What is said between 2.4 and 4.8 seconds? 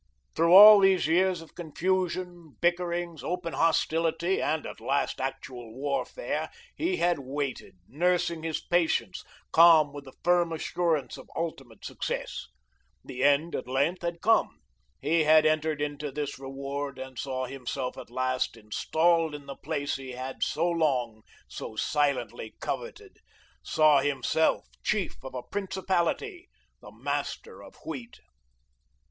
bickerings, open hostility and, at